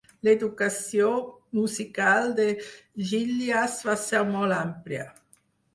L'educació 0.27 1.09
musical 1.59 2.33
de 2.41 2.49
Gillies 3.13 3.79
va 3.91 4.01
ser 4.09 4.25
molt 4.37 4.63
àmplia. 4.67 5.09